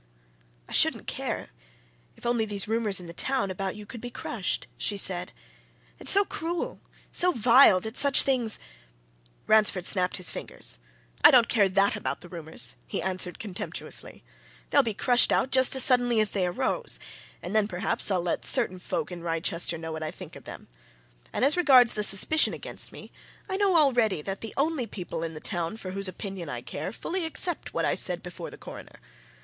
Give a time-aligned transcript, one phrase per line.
[0.67, 1.51] "I shouldn't care,
[2.15, 5.31] if only these rumours in the town about you could be crushed!" she said.
[5.99, 6.81] "It's so cruel,
[7.11, 8.57] so vile, that such things"
[9.45, 10.79] Ransford snapped his fingers.
[11.23, 14.23] "I don't care that about the rumours!" he answered, contemptuously.
[14.71, 16.99] "They'll be crushed out just as suddenly as they arose
[17.43, 20.67] and then, perhaps, I'll let certain folk in Wrychester know what I think of them.
[21.31, 23.11] And as regards the suspicion against me,
[23.47, 26.91] I know already that the only people in the town for whose opinion I care
[26.91, 28.99] fully accept what I said before the Coroner.